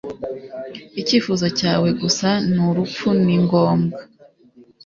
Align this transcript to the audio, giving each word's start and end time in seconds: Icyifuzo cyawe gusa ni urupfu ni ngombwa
Icyifuzo 1.01 1.45
cyawe 1.59 1.89
gusa 2.01 2.29
ni 2.53 2.59
urupfu 2.67 3.07
ni 3.23 3.35
ngombwa 3.43 3.99